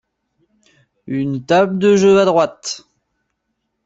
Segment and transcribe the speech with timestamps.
[1.05, 2.87] Une table de jeu à droite.